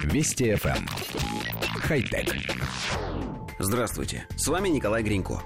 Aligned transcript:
Вести 0.00 0.52
FM. 0.52 0.76
Эм. 0.76 0.86
Хай-тек. 1.80 2.34
Здравствуйте, 3.58 4.26
с 4.36 4.48
вами 4.48 4.68
Николай 4.68 5.02
Гринько. 5.02 5.42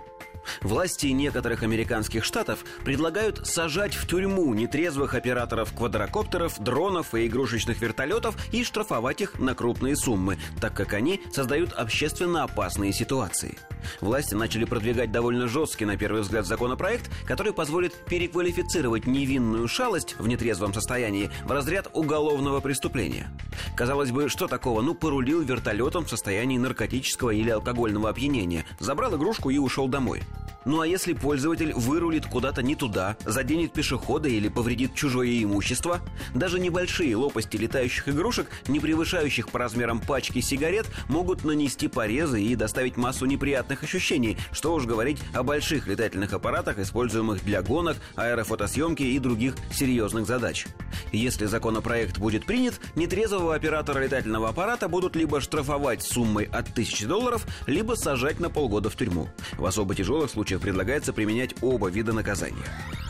Власти 0.62 1.08
некоторых 1.08 1.62
американских 1.62 2.24
штатов 2.24 2.64
предлагают 2.84 3.46
сажать 3.46 3.94
в 3.94 4.06
тюрьму 4.06 4.54
нетрезвых 4.54 5.14
операторов 5.14 5.72
квадрокоптеров, 5.74 6.58
дронов 6.60 7.14
и 7.14 7.26
игрушечных 7.26 7.80
вертолетов 7.80 8.36
и 8.52 8.64
штрафовать 8.64 9.20
их 9.20 9.38
на 9.38 9.54
крупные 9.54 9.96
суммы, 9.96 10.38
так 10.60 10.74
как 10.74 10.94
они 10.94 11.20
создают 11.32 11.72
общественно 11.72 12.44
опасные 12.44 12.92
ситуации. 12.92 13.58
Власти 14.00 14.34
начали 14.34 14.64
продвигать 14.64 15.12
довольно 15.12 15.48
жесткий, 15.48 15.84
на 15.84 15.96
первый 15.96 16.22
взгляд, 16.22 16.46
законопроект, 16.46 17.10
который 17.26 17.52
позволит 17.52 17.94
переквалифицировать 18.06 19.06
невинную 19.06 19.68
шалость 19.68 20.16
в 20.18 20.26
нетрезвом 20.26 20.74
состоянии 20.74 21.30
в 21.44 21.50
разряд 21.50 21.88
уголовного 21.92 22.60
преступления. 22.60 23.28
Казалось 23.76 24.10
бы, 24.10 24.28
что 24.28 24.46
такого? 24.48 24.82
Ну, 24.82 24.94
порулил 24.94 25.42
вертолетом 25.42 26.04
в 26.04 26.10
состоянии 26.10 26.58
наркотического 26.58 27.30
или 27.30 27.50
алкогольного 27.50 28.10
опьянения, 28.10 28.64
забрал 28.78 29.16
игрушку 29.16 29.50
и 29.50 29.58
ушел 29.58 29.88
домой. 29.88 30.22
Ну 30.66 30.80
а 30.80 30.86
если 30.86 31.12
пользователь 31.12 31.72
вырулит 31.72 32.26
куда-то 32.26 32.60
не 32.60 32.74
туда, 32.74 33.16
заденет 33.24 33.72
пешехода 33.72 34.28
или 34.28 34.48
повредит 34.48 34.96
чужое 34.96 35.40
имущество? 35.44 36.00
Даже 36.34 36.58
небольшие 36.58 37.14
лопасти 37.14 37.56
летающих 37.56 38.08
игрушек, 38.08 38.48
не 38.66 38.80
превышающих 38.80 39.48
по 39.48 39.60
размерам 39.60 40.00
пачки 40.00 40.40
сигарет, 40.40 40.86
могут 41.08 41.44
нанести 41.44 41.86
порезы 41.86 42.42
и 42.42 42.56
доставить 42.56 42.96
массу 42.96 43.26
неприятных 43.26 43.84
ощущений, 43.84 44.38
что 44.50 44.74
уж 44.74 44.86
говорить 44.86 45.20
о 45.32 45.44
больших 45.44 45.86
летательных 45.86 46.32
аппаратах, 46.32 46.80
используемых 46.80 47.44
для 47.44 47.62
гонок, 47.62 47.98
аэрофотосъемки 48.16 49.04
и 49.04 49.20
других 49.20 49.54
серьезных 49.72 50.26
задач. 50.26 50.66
Если 51.12 51.46
законопроект 51.46 52.18
будет 52.18 52.44
принят, 52.44 52.80
нетрезвого 52.96 53.54
оператора 53.54 54.00
летательного 54.00 54.48
аппарата 54.48 54.88
будут 54.88 55.14
либо 55.14 55.40
штрафовать 55.40 56.02
суммой 56.02 56.46
от 56.46 56.70
1000 56.70 57.06
долларов, 57.06 57.46
либо 57.68 57.94
сажать 57.94 58.40
на 58.40 58.50
полгода 58.50 58.90
в 58.90 58.96
тюрьму. 58.96 59.28
В 59.56 59.64
особо 59.64 59.94
тяжелых 59.94 60.28
случаях 60.28 60.55
случаях 60.56 60.60
предлагается 60.60 61.12
применять 61.12 61.54
оба 61.62 61.88
вида 61.88 62.12
наказания. 62.12 63.05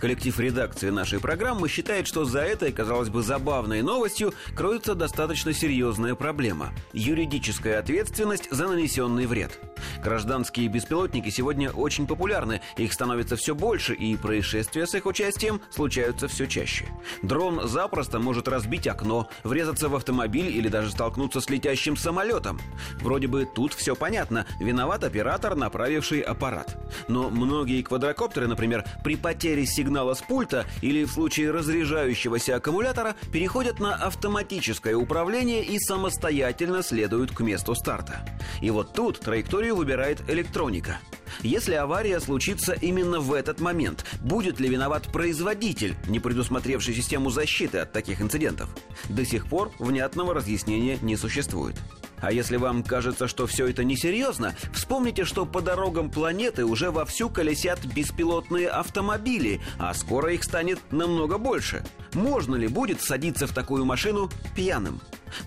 Коллектив 0.00 0.38
редакции 0.38 0.90
нашей 0.90 1.20
программы 1.20 1.68
считает, 1.68 2.06
что 2.06 2.24
за 2.24 2.40
этой, 2.40 2.72
казалось 2.72 3.08
бы, 3.08 3.22
забавной 3.22 3.82
новостью 3.82 4.34
кроется 4.54 4.94
достаточно 4.94 5.52
серьезная 5.52 6.14
проблема– 6.14 6.72
юридическая 6.92 7.78
ответственность 7.78 8.48
за 8.50 8.68
нанесенный 8.68 9.26
вред– 9.26 9.58
Гражданские 10.02 10.68
беспилотники 10.68 11.30
сегодня 11.30 11.70
очень 11.70 12.06
популярны, 12.06 12.60
их 12.76 12.92
становится 12.92 13.36
все 13.36 13.54
больше, 13.54 13.94
и 13.94 14.16
происшествия 14.16 14.86
с 14.86 14.94
их 14.94 15.06
участием 15.06 15.60
случаются 15.70 16.28
все 16.28 16.46
чаще. 16.46 16.86
Дрон 17.22 17.66
запросто 17.66 18.18
может 18.18 18.48
разбить 18.48 18.86
окно, 18.86 19.28
врезаться 19.44 19.88
в 19.88 19.96
автомобиль 19.96 20.48
или 20.48 20.68
даже 20.68 20.90
столкнуться 20.90 21.40
с 21.40 21.50
летящим 21.50 21.96
самолетом. 21.96 22.60
Вроде 23.00 23.26
бы 23.26 23.46
тут 23.46 23.74
все 23.74 23.96
понятно, 23.96 24.46
виноват 24.60 25.04
оператор, 25.04 25.56
направивший 25.56 26.20
аппарат. 26.20 26.76
Но 27.08 27.30
многие 27.30 27.82
квадрокоптеры, 27.82 28.46
например, 28.46 28.84
при 29.02 29.16
потере 29.16 29.66
сигнала 29.66 29.85
с 30.14 30.22
пульта 30.22 30.66
или 30.82 31.04
в 31.04 31.10
случае 31.10 31.50
разряжающегося 31.50 32.56
аккумулятора 32.56 33.16
переходят 33.32 33.80
на 33.80 33.94
автоматическое 33.94 34.96
управление 34.96 35.64
и 35.64 35.78
самостоятельно 35.78 36.82
следуют 36.82 37.32
к 37.32 37.40
месту 37.40 37.74
старта. 37.74 38.24
И 38.60 38.70
вот 38.70 38.92
тут 38.92 39.20
траекторию 39.20 39.76
выбирает 39.76 40.22
электроника. 40.28 40.98
Если 41.42 41.74
авария 41.74 42.20
случится 42.20 42.72
именно 42.72 43.20
в 43.20 43.32
этот 43.32 43.60
момент, 43.60 44.04
будет 44.20 44.60
ли 44.60 44.68
виноват 44.68 45.10
производитель, 45.12 45.94
не 46.06 46.20
предусмотревший 46.20 46.94
систему 46.94 47.30
защиты 47.30 47.78
от 47.78 47.92
таких 47.92 48.20
инцидентов? 48.20 48.68
До 49.08 49.24
сих 49.24 49.46
пор 49.46 49.72
внятного 49.78 50.34
разъяснения 50.34 50.98
не 51.02 51.16
существует. 51.16 51.76
А 52.20 52.32
если 52.32 52.56
вам 52.56 52.82
кажется, 52.82 53.28
что 53.28 53.46
все 53.46 53.66
это 53.66 53.84
несерьезно, 53.84 54.54
вспомните, 54.72 55.24
что 55.24 55.46
по 55.46 55.60
дорогам 55.60 56.10
планеты 56.10 56.64
уже 56.64 56.90
вовсю 56.90 57.28
колесят 57.28 57.84
беспилотные 57.84 58.68
автомобили, 58.68 59.60
а 59.78 59.92
скоро 59.94 60.32
их 60.32 60.44
станет 60.44 60.80
намного 60.90 61.38
больше. 61.38 61.84
Можно 62.14 62.56
ли 62.56 62.68
будет 62.68 63.02
садиться 63.02 63.46
в 63.46 63.52
такую 63.52 63.84
машину 63.84 64.30
пьяным? 64.54 65.00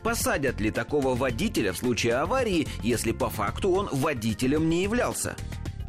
Посадят 0.03 0.59
ли 0.59 0.71
такого 0.71 1.15
водителя 1.15 1.73
в 1.73 1.77
случае 1.77 2.15
аварии, 2.15 2.67
если 2.83 3.11
по 3.11 3.29
факту 3.29 3.71
он 3.71 3.89
водителем 3.91 4.69
не 4.69 4.83
являлся? 4.83 5.35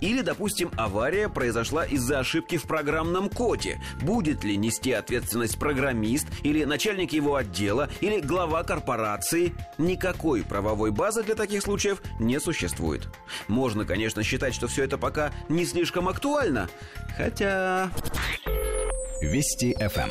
Или, 0.01 0.23
допустим, 0.23 0.71
авария 0.77 1.29
произошла 1.29 1.85
из-за 1.85 2.21
ошибки 2.21 2.57
в 2.57 2.65
программном 2.65 3.29
коде. 3.29 3.81
Будет 4.03 4.45
ли 4.45 4.57
нести 4.57 4.93
ответственность 4.93 5.59
программист 5.59 6.27
или 6.43 6.65
начальник 6.65 7.13
его 7.13 7.37
отдела 7.37 7.89
или 8.01 8.21
глава 8.21 8.63
корпорации? 8.65 9.53
Никакой 9.79 10.43
правовой 10.43 10.91
базы 10.91 11.23
для 11.23 11.35
таких 11.35 11.63
случаев 11.63 12.03
не 12.19 12.41
существует. 12.41 13.09
Можно, 13.49 13.85
конечно, 13.85 14.23
считать, 14.23 14.55
что 14.55 14.69
все 14.69 14.85
это 14.85 14.99
пока 14.99 15.33
не 15.49 15.65
слишком 15.65 16.09
актуально, 16.09 16.69
хотя... 17.17 17.91
Вести 19.21 19.75
FM. 19.79 20.11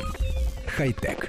Хай-тек. 0.66 1.28